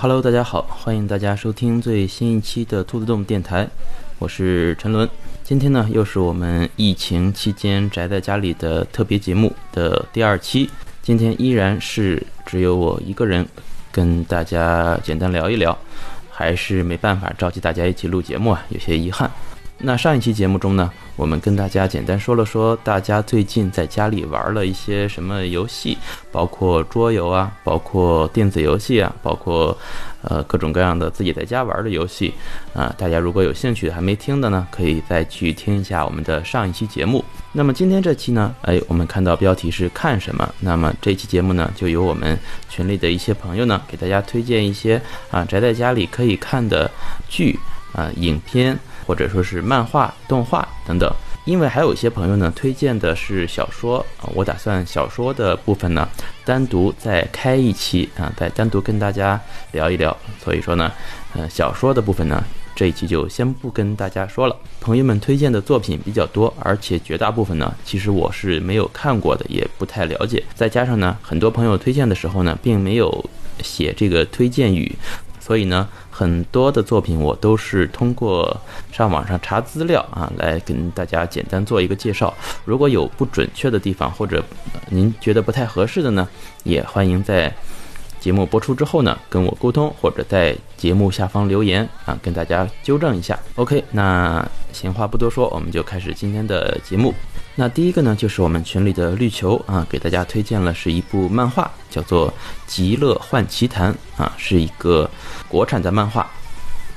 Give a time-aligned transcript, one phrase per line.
[0.00, 3.68] 哈喽大家好，欢迎大家收听最新一期的兔子洞电台，
[4.20, 5.08] 我是陈伦。
[5.42, 10.70] 今天呢，又是我们疫情期间宅在家里的特别节目的第二期。
[11.02, 13.44] 今天依然是只有我一个人
[13.90, 15.76] 跟大家简单聊一聊，
[16.30, 19.28] 还是没办法召集大家一起录节目啊，有些遗憾。
[19.80, 25.96] 那上一期节目中呢，我们跟大家简单说了说大家最近在家里玩了一些什么游戏，
[26.32, 29.76] 包括桌游啊，包括电子游戏啊，包括
[30.22, 32.34] 呃各种各样的自己在家玩的游戏
[32.74, 32.92] 啊。
[32.98, 37.24] 大家如果有兴趣还没听的呢，可以再去听一下我们的上一期节目。
[37.52, 40.52] 那么今天这期呢，哎，我们看到标题是看什么？
[40.58, 42.36] 那么这期节目呢，就由我们
[42.68, 46.90] 群里的一些朋友呢，给大家推荐一些啊宅在家里可以看的
[47.28, 47.56] 剧
[47.92, 48.76] 啊影片。
[49.08, 51.10] 或者说是漫画、动画等等，
[51.46, 56.06] 因为还有一些朋友呢推荐的是小说啊，我打算小说的部分呢
[56.44, 59.40] 单独再开一期啊，再单独跟大家
[59.72, 60.14] 聊一聊。
[60.44, 60.92] 所以说呢，
[61.32, 62.44] 呃，小说的部分呢
[62.76, 64.54] 这一期就先不跟大家说了。
[64.78, 70.44] 朋友们推荐的作品比较多，而且绝大部分呢其实我是没有看过的，也不太了解。
[70.54, 73.24] 再加上呢，很多朋友推荐的时候呢，并没有
[73.62, 74.94] 写这个推荐语。
[75.40, 82.34] 所以呢，很多的作品我都是通过上网上查资料啊，来跟大家简单做一个介绍。
[82.64, 84.42] 如果有不准确的地方，或者
[84.88, 86.28] 您觉得不太合适的呢，
[86.64, 87.54] 也欢迎在
[88.18, 93.38] 节目播出之后呢跟我沟通，或者在节目下方留言啊，跟大家纠正一下。
[93.54, 97.14] OK，那闲话不多说，我们就开始今天的节目。
[97.60, 102.30] 那第一个呢，就是我们群里的绿球啊，给大家推荐了是一部漫画，叫做
[102.68, 105.10] 《极乐幻奇谭》啊，是一个
[105.48, 106.30] 国产的漫画。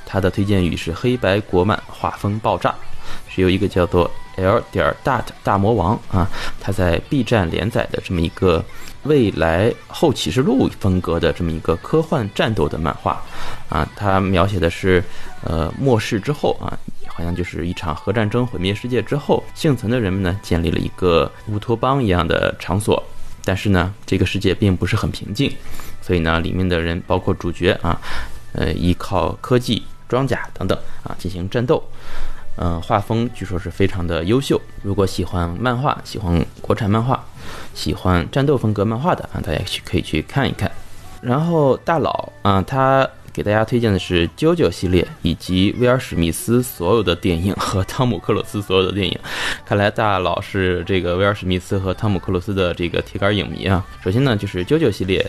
[0.06, 2.76] 它的推荐语是黑白国漫，画风爆炸，
[3.28, 6.30] 是由一个叫做 L 点 Dat 大魔王啊，
[6.60, 8.64] 他在 B 站连载的这么一个
[9.02, 13.20] 未来后启示录风格的这么一个科幻战斗的漫画
[13.68, 15.04] 啊，它描写的是
[15.44, 16.78] 呃末世之后啊。
[17.22, 23.02] 好像就是一场核战争毁灭世界之后，幸存的人们呢建立了一个乌托邦一样的场所，
[23.46, 25.56] 但是呢，这个世界并不是很平静，
[26.02, 27.96] 所以呢，里面的人包括主角啊，
[28.54, 31.84] 呃，依靠科技装甲等等啊进行战斗，
[32.58, 34.60] 嗯，画风据说是非常的优秀。
[34.82, 37.24] 如果喜欢漫画、喜欢国产漫画、
[37.76, 40.72] 喜欢战斗风格漫画的啊，大家去可以去看一看。
[41.22, 43.08] 然后大佬啊，他。
[43.34, 49.18] 给大家推荐的是《啾啾》系列以及威尔史密斯所有的电影和汤姆克鲁斯所有的电影。
[49.66, 53.86] 看来大佬是这个威尔史密斯和汤姆克鲁斯的这个铁杆影迷啊。
[54.04, 55.26] 首先呢，就是《啾啾》系列，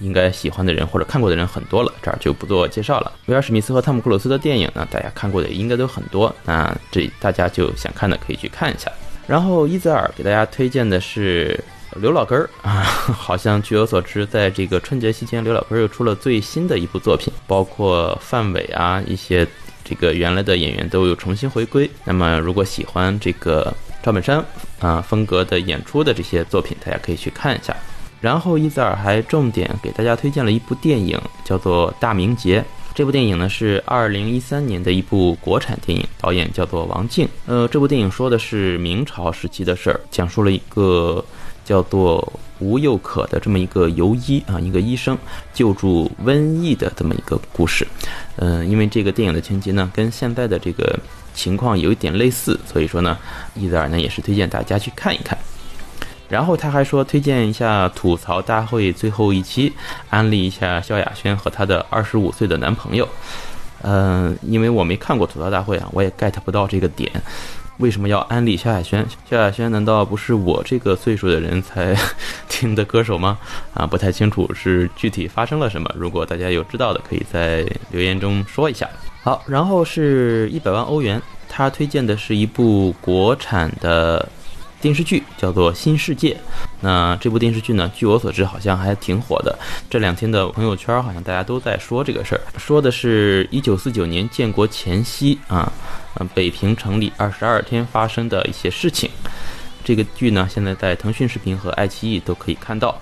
[0.00, 3.12] 应该喜欢的人或者看过的人很多了，这儿就不做介绍了。
[3.26, 8.90] 威尔史密斯和汤姆克鲁斯的电影呢，大家看过的也应该都很多，那这大家就想看的可以去看一下。
[9.26, 11.58] 然后伊泽尔给大家推荐的是。
[12.00, 19.46] 刘老根儿啊，好像据我所知，在这个春节期间，刘老根儿又出了最新的一部作品，包括范伟啊一些
[19.84, 21.90] 这个原来的演员都有重新回归。
[22.04, 24.44] 那么，如果喜欢这个赵本山
[24.78, 27.76] 啊风格的演出的这些作品，大家可以去看一下。
[28.20, 32.60] 然后伊泽尔还重点给大家推荐了一部电影，叫做《大明劫》。
[32.94, 37.28] 这部电影呢是二零一三年的一部国产电影，导演叫做王静。
[37.46, 41.24] 呃，这部电影说的是明朝时期的事儿，讲述了一个。
[41.68, 45.18] 叫做吴又可的这么一个游医啊，一个医生
[45.52, 47.86] 救助瘟疫的这么一个故事。
[48.36, 50.98] 嗯，因为这个电影的情节呢，跟现在的这个
[51.34, 53.18] 情况有一点类似，所以说呢，
[53.54, 55.36] 伊泽尔呢也是推荐大家去看一看。
[56.26, 59.70] 然后他还说推荐一下吐槽大会最后一期，
[60.08, 63.06] 安利一下萧亚轩和她的二十五岁的男朋友。
[63.82, 67.12] 嗯，因为我没看过吐槽大会啊，我也 get 不到这个点。
[67.78, 69.06] 为什么要安利萧亚轩？
[69.30, 71.96] 萧亚轩难道不是我这个岁数的人才
[72.48, 73.38] 听的歌手吗？
[73.72, 75.88] 啊，不太清楚是具体发生了什么。
[75.96, 78.88] 如果大家有知道的，可以在留言中说一下。
[79.22, 84.28] 好，然后是一百万欧元，他推荐的是一部国产的
[84.80, 86.30] 电视剧，叫做《新世界》。
[86.80, 89.56] 那这部电视剧呢，据我所知，好像还挺火的。
[89.88, 95.72] 这两天的朋友圈，好像大家都在说这个事儿，说的是一九四九年建国前夕啊。
[96.34, 99.10] 北平城里二十二天发生的一些事情，
[99.84, 103.00] 这个剧呢，现在在腾讯视频和爱奇艺都可以看到，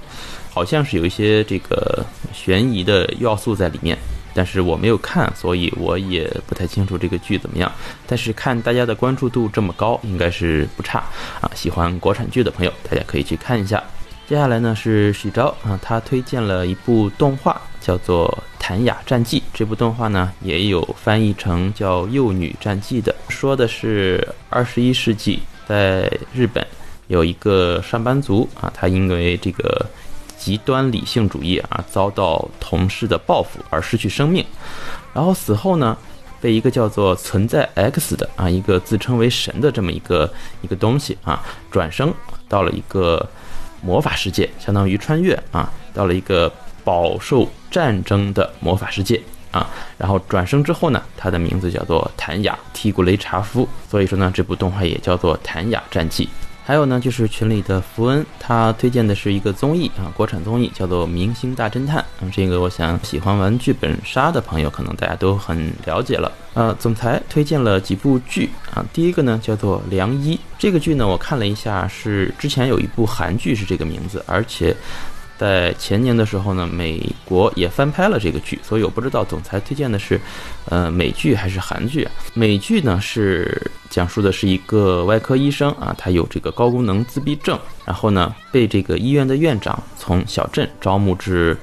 [0.50, 3.96] 好像是有一些这个悬疑的要素在里面，
[4.34, 7.70] 但是我没有看，所以我也不太清楚这个剧怎么样。
[8.06, 10.98] 但是看大家的关注度这么高，应该是不差
[11.40, 11.50] 啊！
[11.54, 13.82] 喜欢国产剧的朋友，大家可以去看一下。
[14.28, 18.28] 接下来呢是许昭啊，他推荐了一部动画，叫做
[18.61, 19.38] 《谭雅战记》。
[19.55, 26.67] 这部动画呢也有翻译成叫《幼女战记》的，说的是二十一世纪在日本
[27.06, 29.87] 有一个上班族啊，他因为这个
[30.37, 34.44] 极端理性主义啊，遭到同事的报复而失去生命，
[35.14, 35.96] 然后死后呢，
[36.40, 40.28] 被一个叫做存在 X 的啊，一个自称为神的这么一个
[40.62, 42.12] 一个东西啊，转生
[42.49, 43.25] 到了一个
[43.82, 46.52] 魔法世界，相当于穿越啊，到了一个
[46.84, 49.20] 饱受战争的魔法世界。
[49.52, 56.25] 啊，然后转生之后呢，他的名字叫做坦雅·提古雷查夫，所以说呢，这部动画也叫做《坦雅战记》。
[56.66, 61.98] 还有呢，就是群里的福恩，他推荐的是一个综艺啊，国产综艺叫做《明星大侦探》。
[62.20, 66.32] 嗯，这个我想喜欢玩剧本杀的朋友，可能大家都很了解了。
[66.54, 74.76] 呃，总裁推荐了几部剧啊，第一个呢叫做《良医》，这个剧呢我看了一下，是之前有一部韩剧是这个名字，而且。
[75.38, 80.20] 在前年的时候呢，美国也翻拍了这个剧，所以我不知道总裁推荐的是，
[80.70, 82.12] 呃，美剧还是韩剧啊？
[82.32, 91.56] 美剧呢是讲述的是一个外科医生啊，他有这个高功能自闭症，然后呢被这个医院的院长从小镇招募至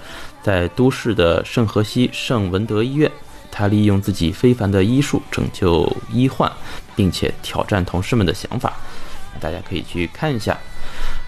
[0.43, 3.11] 在都市的圣荷西圣文德医院，
[3.51, 6.51] 他利用自己非凡的医术拯救医患，
[6.95, 8.73] 并且挑战同事们的想法，
[9.39, 10.57] 大家可以去看一下。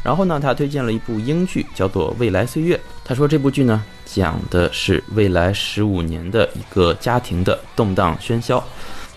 [0.03, 2.75] 然后呢，他推荐了一部英剧，叫做《未来岁月》。
[3.03, 8.63] 他说这部剧呢，讲的是未来十五年的一个家庭的动荡喧嚣。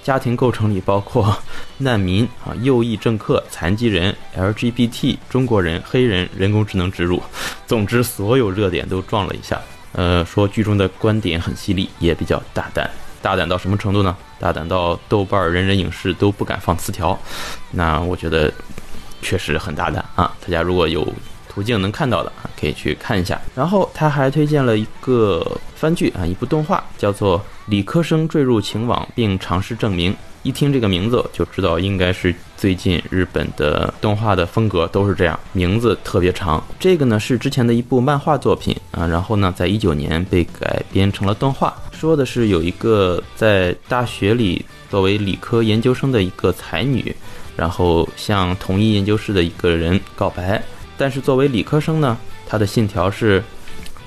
[0.02, 1.36] 家庭构成里包括
[1.76, 7.22] 难民啊、右翼政客、残疾人、LGBT、中国人、黑人、人工智能植入，
[7.66, 9.60] 总之所有热点都撞了一下。
[9.92, 12.90] 呃，说剧中的观点很犀利，也比较大胆。
[13.22, 14.16] 大胆到什么程度呢？
[14.38, 17.18] 大胆到豆瓣、人人影视都不敢放词条。
[17.70, 18.52] 那我觉得。
[19.20, 20.32] 确实很大胆啊！
[20.40, 21.04] 大家如果有
[21.48, 23.38] 途径能看到的啊，可以去看一下。
[23.52, 25.44] 然后他还推荐了一个
[25.74, 27.36] 番剧啊，一部动画，叫做
[27.66, 30.12] 《理科生坠入情网并尝试证明》。
[30.44, 36.64] 一听这个名字就知道，应该是最近日本的动画的风格都是这样，名字特别长。
[36.78, 47.14] 这个呢是之前的一部漫画作品啊，然后呢，在一九年被改编成了动画，说的是有一个在大学里作为理科研究生的一个才女。
[47.56, 50.62] 然后向同一研究室的一个人告白，
[50.96, 52.16] 但是作为理科生呢，
[52.46, 53.42] 她的信条是，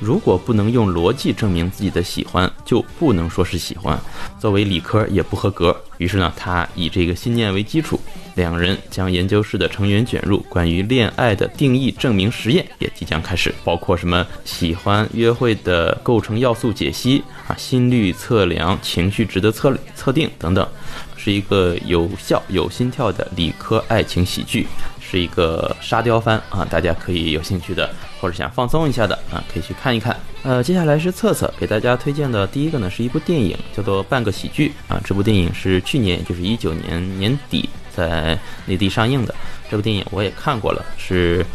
[0.01, 3.97] 如果不能用逻辑证明自己的喜欢，就不能说是喜欢，
[4.39, 5.79] 作为理科也不合格。
[5.99, 7.99] 于是呢，他以这个信念为基础，
[8.33, 20.67] 两人将研究室的成员卷入关于恋爱的定义证明实验，也即将开始，包括什么喜欢约会的构成要素解析啊，心率测量、情绪值的测测定等等。
[21.15, 24.65] 是一个有效有心跳的理科爱情喜剧，
[24.99, 27.87] 是一个沙雕番啊，大家可以有兴趣的
[28.21, 30.15] 或者想放松一下的啊，可以去看一看。
[30.43, 35.01] 呃，接下来是策策给大家推荐的第一个呢，是一部电影，叫做《半个喜剧》啊。
[35.03, 38.37] 这部电影是去年，就是一九年年底在
[38.67, 39.33] 内地上映的。
[39.69, 41.45] 这部电影我也看过了，是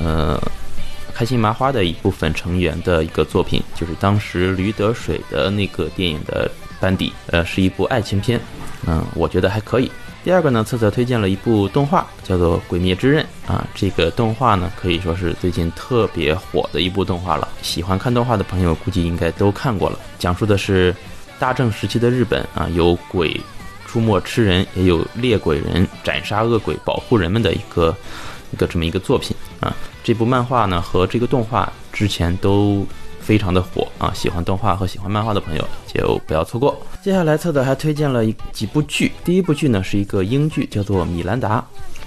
[0.00, 0.40] 呃
[1.14, 6.50] 开心麻花的一部分成员的一个作品，就是当时驴得水的那个电影的
[6.80, 7.12] 班底。
[7.26, 8.40] 呃，是一部爱情片。
[8.86, 9.90] 嗯，我觉得还可以。
[10.24, 13.66] 第二个呢，策策推荐了一部动画，叫做《鬼灭之刃》啊。
[13.74, 17.48] 这个动画呢，可以说是最近特别火的一部动画了。
[17.62, 19.98] 喜欢看动画的朋友，估计应该都看过了。
[20.18, 20.94] 讲述的是
[21.40, 23.40] 大正时期的日本啊，有鬼
[23.86, 27.96] 出没吃人，也有猎鬼人斩杀恶鬼，保护人们的一个
[28.52, 29.74] 一个这么一个作品啊。
[30.04, 32.86] 这部漫画呢，和这个动画之前都。
[33.20, 34.10] 非常的火啊！
[34.14, 36.74] 喜欢动画和喜欢漫画的朋友就不要错过。
[37.02, 38.24] 接下来，测的还推荐了
[38.54, 39.12] 几部剧。
[39.22, 41.60] 第一部剧呢是一个英剧，叫做《米兰达》，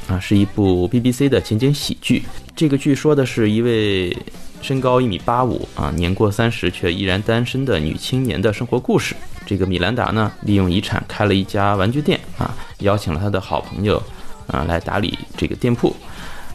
[0.08, 2.24] 啊，是一部 BBC 的情景喜剧。
[2.56, 4.16] 这个剧说的是一位
[4.62, 9.16] 身高一米八五啊，年过三十却依然单身的女青年的生活故事。
[9.46, 14.02] 这个米兰达呢，利用遗产开了一家玩具店啊，邀请了他的好朋友
[14.48, 15.96] 啊来打理这个店铺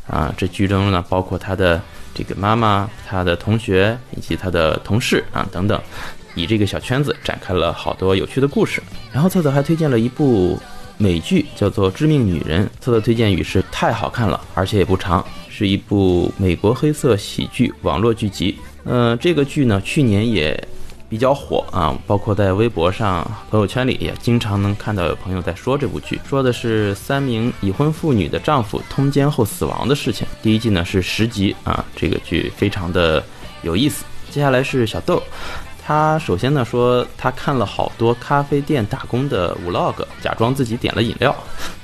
[0.07, 0.35] 啊。
[0.37, 1.83] 这剧中呢，包括他的。
[2.19, 5.79] 这个妈妈、他的同学以及他的同事啊等等，
[6.35, 8.83] 以这个小圈子展开了好多有趣的故事。
[9.13, 10.59] 然后策策还推荐了一部
[10.99, 12.65] 美剧，叫做《致命女人》。
[12.81, 18.59] 它的推荐语是太好看了，而且也不长，是一部美国黑色喜剧网络剧集。
[18.85, 20.69] 嗯，这个剧呢，去年也。
[21.09, 30.27] 比较火啊，包括在微博上、朋友圈里也经常能看到有朋友在说这部剧，说的是三名已婚妇女的丈夫通奸后死亡的事情。
[30.43, 33.25] 第一季呢是十集啊，这个剧非常的
[33.63, 34.05] 有意思。
[34.33, 35.23] 接下来是小豆，
[35.87, 41.33] 他首先呢说他看了好多咖啡店打工的 vlog，假装自己点了饮料，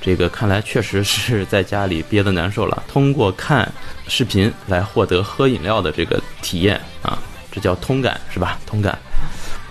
[0.01, 3.71] 这个看来确实是在家里憋得难受了，通过看
[4.09, 7.17] 视频来获得喝饮料的这个体验啊，
[7.49, 8.59] 这叫通感是吧？
[8.65, 8.99] 通感。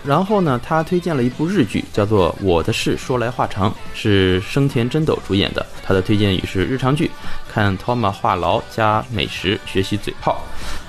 [0.03, 5.65] 然后呢，他推荐了一部日剧，叫做《我的事说来话长》，是生田真斗主演的。
[5.85, 7.09] 他的推荐语是日常剧，
[7.53, 10.41] 看 Toma 话痨加美食，学习嘴炮。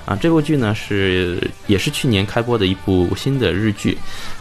[0.06, 3.96] 啊，这部剧呢是也是去年开播的一部新的日剧，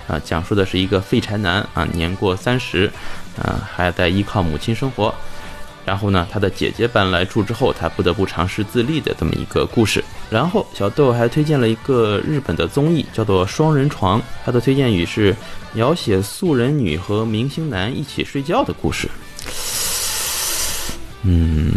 [0.08, 2.92] 啊，讲述的是一个废柴男啊，年过三十，
[3.38, 5.14] 啊，还在依靠母亲生活。
[5.86, 10.02] 然后呢，他的姐姐搬来住之后，他不得不尝试自立的这么一个故事。
[10.30, 15.36] 然后小豆还推荐了一个日本的综艺，叫做《双人床》，他的推荐语是
[15.74, 19.10] 描写素人女和明星男一起睡觉的故事。
[21.24, 21.74] 嗯，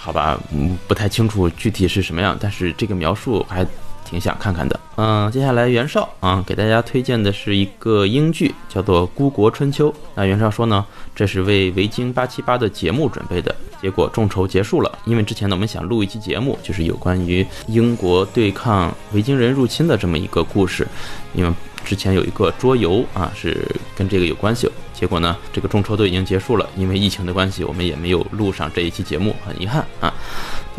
[0.00, 3.66] 好吧，嗯，不太清楚具体是什么样，但是这个描述还。
[4.02, 9.88] 挺想看看的，嗯，接下来袁绍啊，给大家推荐的是一个英剧，叫做《孤国春秋》。
[10.16, 14.98] 那袁绍说呢，这是为维京八七八的节目准备的，结果众筹结束了。
[15.04, 20.84] 因为之前呢，我们想录一期节目，就是有关于英国对抗维京人入侵的这么一个故事，
[21.32, 21.54] 因为
[21.84, 23.64] 之前有一个桌游啊，是
[23.94, 24.68] 跟这个有关系。
[25.00, 30.12] 结果呢，这个众筹都已经结束了，因为疫情的关系，我们也没有录上这一期节目，很遗憾啊。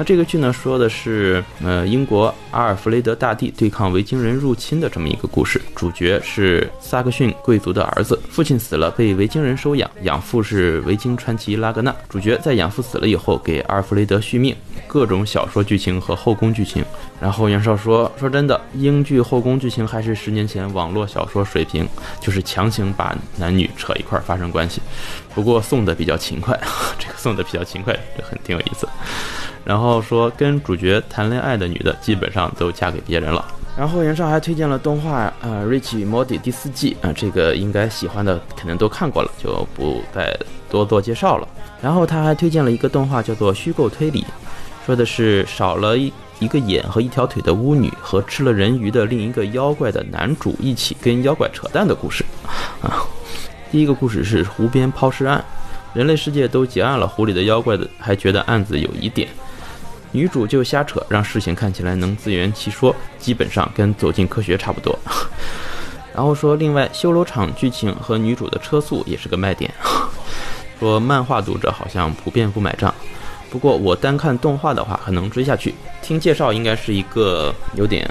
[0.01, 5.62] 那这个剧呢，说的是呃英国阿尔弗雷德大帝对抗维京人入侵的这么一个故事。
[5.75, 11.96] 主角是萨克逊贵族的儿子，父亲死了，被维京人收养，养父是维京传奇拉格纳。
[12.10, 14.55] 主角在养父死了以后，给阿尔弗雷德续命，
[14.88, 16.84] 各种小说剧情和后宫剧情。
[17.22, 21.88] 然后袁绍说：“说真的，英剧后宫剧情还是十年前网络小说水平，
[22.20, 24.81] 就是强行把男女扯一块发生关系。
[25.36, 26.60] 不过送的 比较勤快，
[26.98, 28.89] 这个送的比较勤快，这很挺有意思。”
[29.63, 33.46] 然后说跟主角谈恋爱的女的基本上都嫁给别人了。
[33.77, 40.38] 然后袁绍还推荐了动画呃《Rich 与 Morty》第四季啊，这个应该喜欢的肯定都看过了，就不再
[40.70, 41.48] 多做介绍了。
[41.82, 44.22] 然后他还推荐了一个动画叫做《虚构推理》，
[44.86, 52.25] 说的是少了一一个眼和一条腿的巫女和吃了人鱼的另一个妖怪的男主一起跟妖怪扯淡的故事
[52.82, 53.08] 啊。
[53.72, 55.44] 第一个故事是湖边抛尸案，
[55.94, 59.30] 人类世界都结案了，湖里的妖怪的还觉得案子有疑点。
[60.12, 64.98] 女主就瞎扯，让事情看起来能自圆其说，基本上跟走进科学差不多。
[66.13, 69.74] 然后说，另外修罗场剧情和女主的车速也是个卖点。
[70.80, 72.94] 说漫画读者好像普遍不买账，
[73.50, 75.74] 不过我单看动画的话还能追下去。
[76.01, 78.06] 听介绍应该是一个有点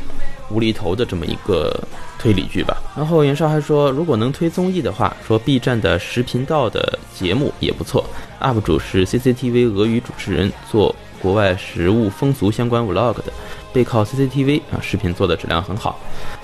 [0.51, 1.79] 无厘头的这么一个
[2.19, 2.77] 推理剧吧。
[2.97, 8.09] 然后袁绍还说，如果能推综艺的话，说 B 站的十频道的节目也不错
[8.41, 10.97] ，UP 主是 CCTV 俄语主持人做。
[11.21, 13.33] 国外食物风俗相关 vlog 的，
[13.73, 15.99] 背靠 CCTV 啊，视频做的质量很好。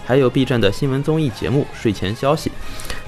[0.04, 2.50] 还有 B 站的新闻综艺节目睡前消息。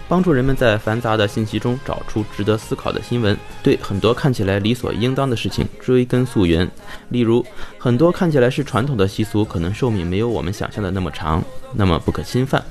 [0.09, 6.67] 帮助人们在繁杂的信息中找出值得思考的新闻，对很多看起来理所应当的事情追根溯源。
[7.11, 7.45] 例如，
[7.77, 11.45] 很多看起来是传统的习俗，可能寿命没有我们想象的那么长，
[11.75, 12.63] 那么不可侵犯。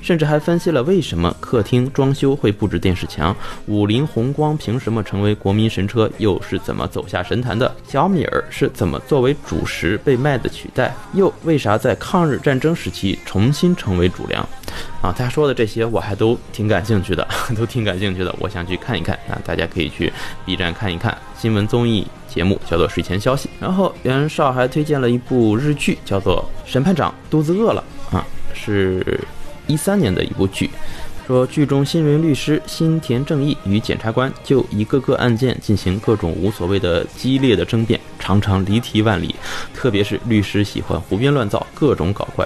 [0.00, 3.34] 甚至还分析了为什么客厅装修会布置电视墙，
[3.66, 7.74] 五菱宏光凭什么成为国民神车，又是怎么走下神坛的？
[7.86, 14.46] 小米儿是怎么作为主食被卖的取代，又为啥在抗日战争时期重新成为主粮？
[15.02, 17.26] 啊，他说的这些我还都挺感兴趣的，
[17.56, 19.14] 都挺感兴趣的，我想去看一看。
[19.28, 20.12] 啊，大家可以去
[20.44, 23.48] B 站看一看新闻综艺节目，叫做《睡前消息》。
[23.60, 27.82] 然后袁绍还推荐了一部日剧，叫做《审判长肚子饿了》
[28.16, 29.20] 啊，是
[29.66, 30.70] 一三年的一部剧。
[31.26, 39.32] 说剧中新人律师新田正义与检察官就一个个案件进行各种无所谓的激烈的争辩，常常离题万里，
[39.72, 42.44] 特别是律师喜欢胡编乱造，各种搞怪。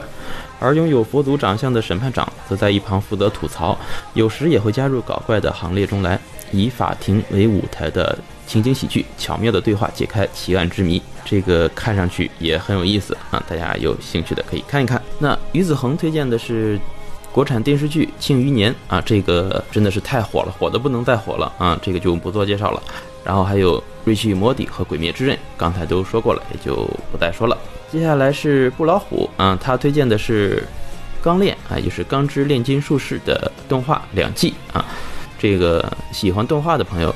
[0.60, 3.78] 而拥有佛祖长相的审判长则在一旁负责吐槽，
[4.12, 6.20] 有时也会加入搞怪的行列中来，
[6.52, 11.00] 以法庭为舞台的情景喜剧，巧妙的对话解开奇案之谜。
[11.24, 15.00] 这个看上去也很有意思啊，大家有兴趣的可以看一看。
[15.18, 16.78] 那于子恒推荐的是
[17.32, 22.82] 国产电视剧《庆余年》啊，这个真的是太火了，火的不能再火了啊，这个就不做介绍了。
[23.24, 27.56] 然后还有《瑞奇与莫蒂》和《鬼灭之刃》，刚才都说过了，也就不再说了。
[27.90, 30.62] 接下来是布老虎啊，他推荐的是
[31.24, 34.84] 《钢炼》啊，就是《钢之炼金术士》的动画两季啊。
[35.38, 37.14] 这个喜欢动画的朋友，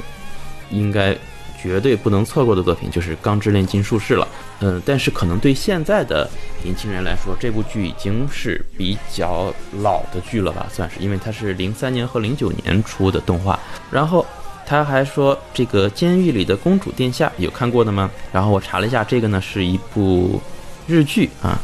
[0.71, 1.17] 应该
[1.61, 4.27] 绝对不能错过的作品就是《钢之炼金术士》了。
[4.61, 6.29] 嗯，但是可能对现在的
[6.63, 13.59] 年轻人来说，这部剧已经是比较老的剧了吧，算是，因为它是零三年和零九年出的动画。
[13.91, 14.25] 然后。
[14.71, 18.11] 他还说，这个监狱里的公主殿下有看过的吗？
[18.31, 20.39] 然后我查了一下，这个呢是一部
[20.87, 21.59] 日剧啊，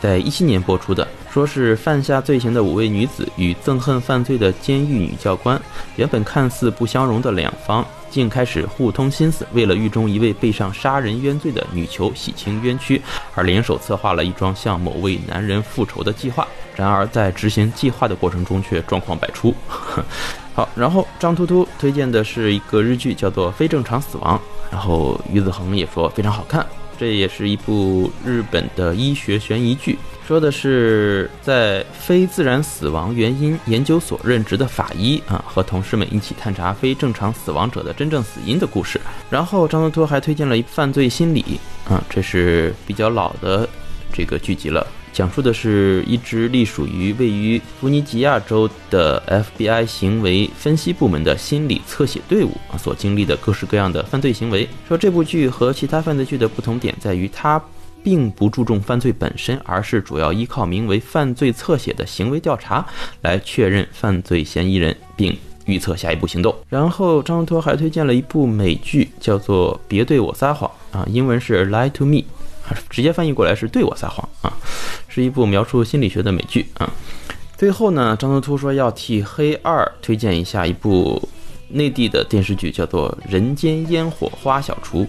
[0.00, 5.60] 在一七年播出的，说是犯下罪行的五位女子与憎恨犯罪的监狱女教官，
[5.96, 13.02] 原本看似不相容的两方，竟开始互通心思，为了狱中一位背上杀人冤罪的女囚洗清冤屈，
[13.34, 16.48] 而联手策划了一桩向某位男人复仇的计划。
[16.74, 19.54] 然而在执行计划的过程中，却状况百出。
[20.56, 24.38] 好，然后张突突推荐的是一个日剧，叫做《非正常死亡》，
[24.72, 26.66] 然后于子恒也说非常好看。
[26.98, 39.00] 这也是一部日本的医学悬疑剧，说的是在非自然死亡原因研究所任职的法医啊，和同事们一起探查非正常死亡者的真正死因的故事。
[39.28, 43.68] 然后张图图还推荐了一犯罪心理啊，这是比较老的
[44.12, 44.86] 这个剧集了。
[45.16, 49.22] 讲述的是一支隶属于位于弗尼吉亚州的
[49.58, 54.68] FBI 行为分析部门的心理侧写队伍啊所经历的各式各样的犯罪行为。
[54.86, 57.58] 说这部剧和其他犯罪剧的不同点在于，它
[58.02, 62.86] 并不注重犯罪本身，而是主要依靠名为“犯罪侧写”的行为调查
[63.22, 66.54] 来确认犯罪嫌疑人，并预测下一步行动。
[66.68, 72.16] 然后张托还推荐了一部美剧，叫做《别对我撒谎》啊，英文是《Lie to Me》。
[72.90, 74.52] 直接翻译过来是对我撒谎啊，
[75.08, 76.90] 是一部描述心理学的美剧啊。
[77.56, 81.28] 最后呢，张图图说要替黑二推荐一下一部
[81.68, 85.04] 内地的电视剧，叫做《人间烟火花小厨》。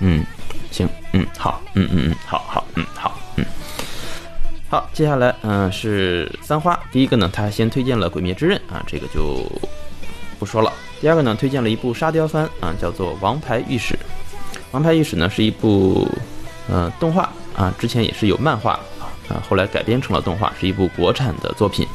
[0.00, 0.24] 嗯，
[0.70, 3.44] 行，嗯，好，嗯嗯嗯，好好，嗯好，嗯
[4.68, 4.88] 好。
[4.92, 6.78] 接下来，嗯，是三花。
[6.90, 9.44] 第一个呢，他先推荐了《鬼灭之刃》啊，这个就
[10.38, 10.72] 不说了。
[11.00, 13.94] 第二个呢，推荐了一部沙雕番啊，叫做《王牌御史》。
[14.74, 16.04] 《王牌御史》呢是一部，
[16.68, 18.72] 呃，动画啊，之前也是有漫画
[19.28, 21.86] 啊，后来改编成了动画，是一部国产的作品。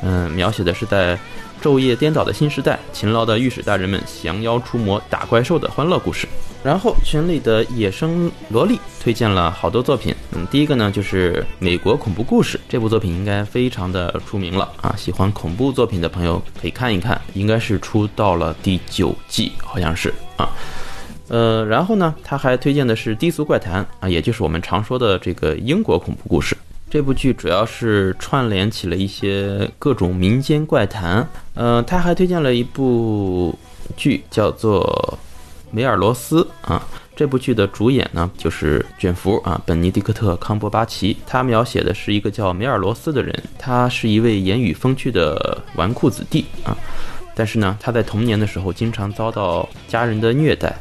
[0.00, 1.18] 嗯，描写的是在
[1.62, 6.26] 昼夜颠倒的新时代，勤劳的御史大人们降妖除魔、打怪兽的欢乐故事。
[6.64, 20.48] 然后群里的野生萝莉推荐了好多作品，嗯，第一个呢就是美国恐怖故事，这部作品应该非常的出名了啊，喜欢恐怖作品的朋友可以看一看，应该是出到了第九季，好像是啊。
[21.28, 26.56] 呃，然后呢，他还推荐的是《低俗怪谈》啊，也就是我们常说的这个英国恐怖故事。
[26.88, 31.28] 这部剧主要是串联起了一些各种民间怪谈。
[31.54, 33.52] 呃，他还推荐了一部
[33.96, 35.18] 剧，叫做
[35.74, 36.86] 《梅尔罗斯》啊。
[37.16, 41.16] 这部剧的主演呢，就是卷福啊，本尼迪克特·康伯巴奇。
[41.26, 46.76] 他描写的是一个叫梅尔罗斯的人，他是一位言语风趣的纨绔子弟啊，
[47.34, 50.72] 但是呢，他在童年的时候经常遭到家人的虐待。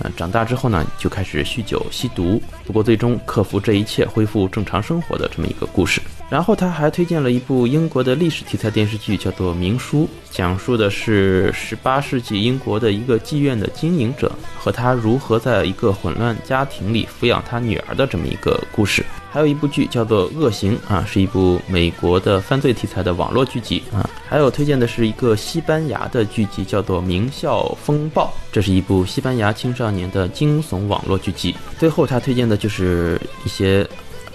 [0.00, 6.02] 呃，长大之后呢，就开始酗酒吸毒，不过最终克服这一切，恢复正常生活的这么一个故事。
[6.28, 19.04] 然后他还推荐了一部英国的历史题材电视剧，叫做《明书》，讲述的是十八世纪英国的一个妓院的经营者和他如何在一个混乱家庭里抚养他女儿的这么一个故事。
[19.36, 24.08] 还有一部剧叫做《恶行》啊，是一部美国的犯罪题材的网络剧集啊。
[24.26, 31.54] 还有推荐的是一个西班牙的剧集，叫做《名校风暴》，这是一部西班牙青少年的惊悚网络剧集。
[31.78, 33.86] 最后他推荐的就是一些。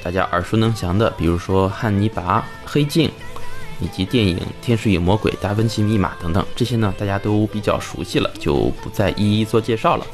[0.04, 3.08] 大家耳熟能详的，比如说《汉尼拔》《黑镜》，
[3.80, 10.06] 以及电影《天使与魔鬼》《达芬奇密码》等等，这些呢大家都比较熟悉了，就不再一一做介绍了。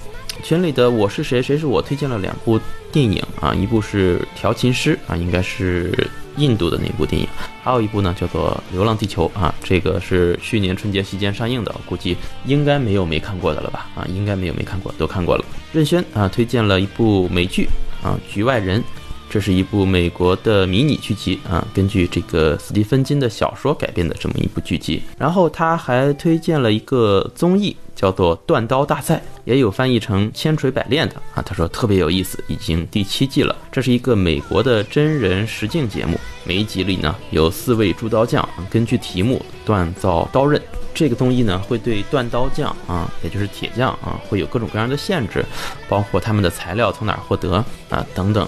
[0.44, 2.60] 群里的我是谁，谁是我推荐了两部
[2.92, 7.28] 电影啊，一部是《调琴师》啊，应该是印度的那部电影，
[7.64, 13.90] 还有一部呢叫做《流浪地球》啊，这个是去年春节期间上映的，估计应该没有没看过的了吧？
[13.96, 15.46] 啊，应该没有没看过，都看过了。
[15.74, 17.68] 任轩啊推荐了一部美剧
[18.02, 18.82] 啊，《局外人》。
[19.30, 25.02] 这是一部美国的迷你剧集啊，根据这个斯蒂芬金的小说改编的这么一部剧集。
[25.18, 31.42] 然后他还推荐了一个综艺，叫做《断刀大赛》，也有翻译成《千锤百炼》的啊。
[31.42, 33.54] 他说特别有意思，已经第七季了。
[33.72, 40.62] 这是一个美国的真人实境节目，每一集里呢有四位铸刀匠，根据题目锻造刀刃。
[40.94, 45.46] 这个综艺呢会对锻刀匠啊，也就是铁匠啊，会有各种各样的限制，
[45.88, 48.48] 包括他们的材料从哪儿获得啊等等。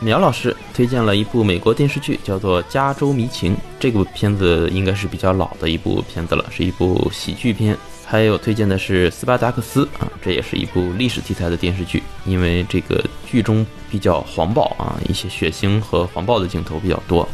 [0.00, 3.54] 苗老师推荐了一部美国电视剧，叫做《加州迷情》。
[3.80, 7.76] 这部片子应该是比较老的一部片子了，是一部喜剧片。
[8.06, 12.02] 还有推荐的是《斯巴达克斯》啊，这也是一部历史题材的电视剧。
[12.24, 17.28] 因为这个剧中比较黄暴啊，一些血腥和黄暴的镜头比较多，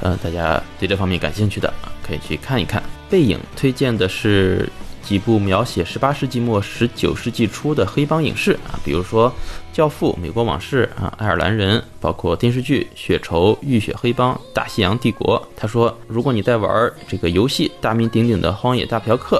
[0.00, 1.74] 呃，大家对这方面感兴趣的
[2.06, 2.80] 可以去看一看。
[3.10, 4.68] 背影推荐的是。
[5.04, 9.30] 几部描写十八世纪末、十九世纪初的黑帮影视啊，比如说
[9.72, 15.38] 《教父》《美国往事》啊，《爱尔兰人》，包括电视剧《血仇》《浴血黑帮》《大西洋帝国》。
[15.56, 19.36] 他说，如果你在玩这个游戏大名鼎鼎的《荒野大嫖客》，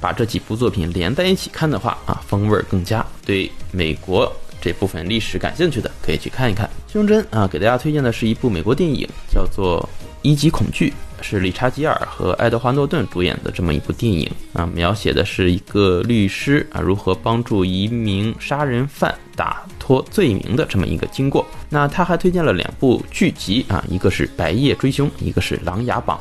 [0.00, 3.04] 把这几部作品连在一起看的话啊，风味更佳。
[3.26, 6.68] 对美国这部分历史感兴趣的，可以去看一看。
[6.86, 9.80] 胸针啊，给大家推荐的是一部美国电影，叫做
[10.22, 10.90] 《一级恐惧》。
[11.22, 19.62] 是理查吉尔和爱德华诺顿主演的这么一部电影啊，描写的是一个律师啊如何帮助一名杀人犯打。
[19.90, 21.44] 脱罪名的这么一个经过。
[21.68, 26.20] 那他还推荐了两部剧集啊，一个是《白夜追凶》，一个是《琅琊榜》，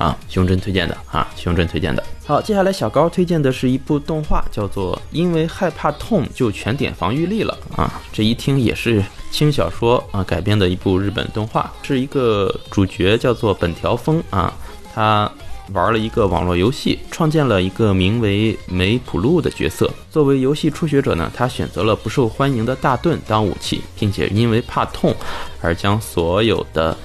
[0.00, 2.00] 啊，胸针推荐的啊，胸针推荐的。
[2.24, 14.54] 好，接下来小高推荐的是一部动画，叫做《因为害怕痛就全点防御力了》啊，这一听也是轻小说啊改编的一部日本动画，是一个主角叫做本条风啊，
[14.94, 15.28] 他。
[15.72, 19.90] 玩了一个网络游戏，创建了一个名为梅普路的角色。
[20.10, 25.14] 作为游戏初学者呢，他选择了不受欢迎的大盾当武器，并且因为怕痛
[25.60, 26.96] 而将所有的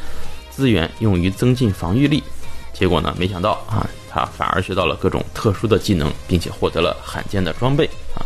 [0.49, 2.23] 资源用于增进防御力。
[2.73, 8.25] 结果呢，没想到啊，他反而学到了各种特殊的技能，并且获得了罕见的装备啊，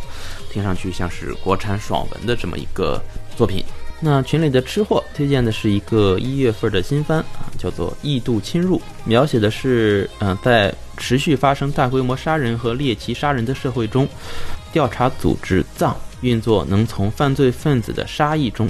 [0.52, 3.02] 听上去像是国产爽文的这么一个
[3.36, 3.64] 作品。
[4.02, 14.08] 那群里的吃货推荐的是一个一月份的新番啊，叫做《异度侵入》，描写的是嗯，在持续发生大规模杀人和猎奇杀人的社会中，
[14.72, 18.70] 调查组织藏运作能从犯罪分子的杀意中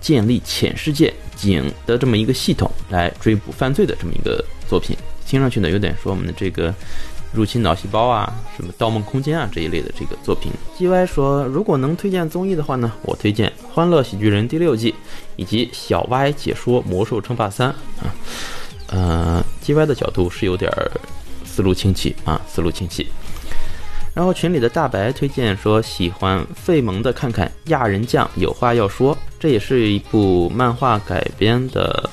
[0.00, 4.96] 建立浅世界警的这么一个系统来追捕犯罪的这么一个作品。
[5.26, 6.74] 听上去呢，有点说我们的这个。
[7.32, 10.50] 入侵脑细胞啊，什么《盗梦空间》啊这一类的这个作品。
[10.76, 14.94] G Y 说，如果能推荐综艺的话呢，我推荐《欢乐喜剧人》第六季，
[15.36, 17.68] 以及小 Y 解说《魔兽争霸三》
[18.04, 18.14] 啊。
[18.88, 20.70] 呃，G Y 的角度是有点
[21.44, 23.06] 思路清奇啊，思路清奇。
[24.12, 32.10] 然后群里的大白推荐说，喜欢费蒙的，看看《亚人酱有话要说》，这也是一部漫画改编的。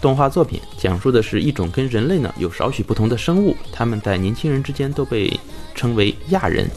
[0.00, 5.32] 动画作品讲述的是一种跟人类呢有少许不同的生物，他们在年轻人之间都被
[5.74, 6.68] 称为亚人。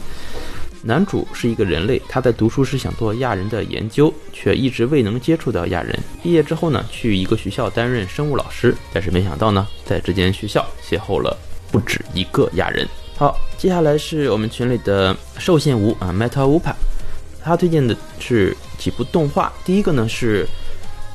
[0.84, 5.96] 男主是一个人类，他在读书时想做亚人的研究，却一直未能接触到亚人。
[6.24, 11.38] 毕业之后呢，去一个学校担任生物老师，但是没想到呢，在这间学校邂逅了
[11.72, 12.88] 不止一个亚人。
[13.16, 16.74] 好，接下来是我们群里的受限无啊，Meta Upa，
[17.44, 20.48] 他推荐的是几部动画，第一个呢是。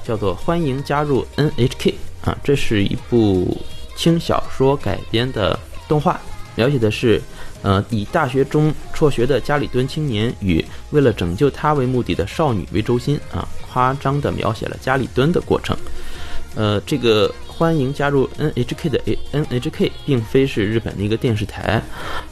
[0.06, 3.56] 叫做欢迎加入 NHK 啊，这是一部
[3.96, 6.20] 轻小说改编的动画，
[6.54, 7.20] 描写的是，
[7.62, 15.76] 呃，以大学中辍学的家里蹲青年与为了拯救他为目的的少女为轴心啊，夸张的描写了家里蹲的过程。
[16.54, 19.00] 呃，这个欢迎加入 NHK 的
[19.32, 21.82] NHK 并非是日本的一个电视台，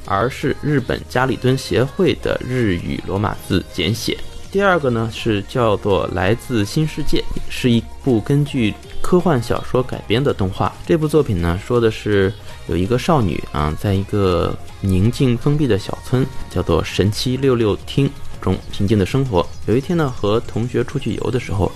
[0.07, 4.17] 而是日本家里蹲协会的日语罗马字简写。
[4.55, 10.73] 第二个呢是叫做《来自新世界》，是一部根据科幻小说改编的动画。
[10.87, 12.33] 这部作品呢说的是
[12.69, 18.09] 有一个少女啊，在一个宁静封闭的小村，叫做神七六六厅
[18.40, 19.45] 中平静的生活。
[19.67, 21.73] 有一天呢，和同学出去游的时候。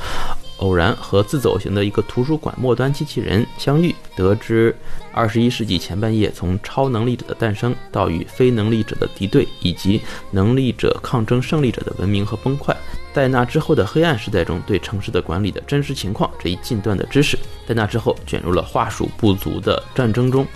[0.59, 4.75] 偶然和自走型的一个图书馆末端机器人相遇，得知
[5.13, 12.77] 二十一世纪前半叶从超能力者的诞生到与非能力者的敌对，以及能力者抗争胜利者的文明和崩坏，
[13.13, 20.47] 在那之后的黑暗时代中对城市的管理的真实情况这一近段的知识，在那之后卷入了话术不足的战争中。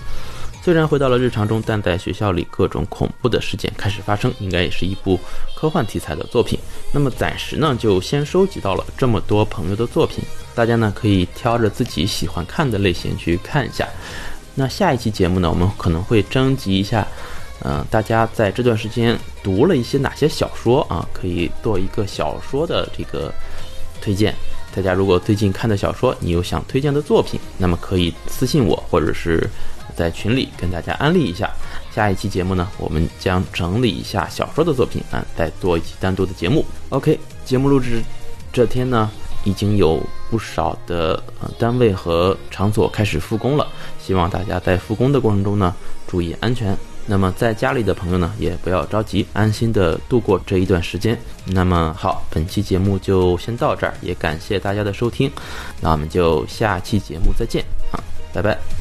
[0.64, 5.18] 虽然回到了日常中，但在学校里各种恐怖的事件开始发生，应该也是一部
[5.56, 6.56] 科幻题材的作品。
[6.92, 10.22] 那么暂时呢，就先收集到了这么多朋友的作品，
[10.54, 13.88] 大家呢可以挑着自己喜欢看的类型去看一下。
[14.54, 17.04] 那下一期节目呢，我们可能会征集一下，
[17.64, 23.34] 嗯，大家在这段时间读了一些哪些小说啊，可以做一个小说的这个
[24.00, 24.32] 推荐。
[24.72, 29.50] 大家如果最近看的小说，你有想推荐的作品，那么可以私信我，或者是。
[29.96, 31.50] 在群里跟大家安利一下，
[31.94, 36.64] 下一期节目呢，我们将整理一下小说的作品啊，再做一期单独的节目。
[36.90, 38.02] OK，节目录制
[38.52, 39.10] 这天呢，
[39.44, 41.22] 已经有不少的
[41.58, 43.66] 单位和场所开始复工了，
[44.00, 45.74] 希望大家在复工的过程中呢，
[46.06, 46.76] 注意安全。
[47.04, 51.18] 那么在家里的朋友呢，也不要着急，安心的度过这一段时间。
[51.44, 55.28] 那么好，本期节目就先到这儿，也感谢大家的收听，
[55.80, 57.98] 那我们就下期节目再见啊，
[58.32, 58.71] 拜拜。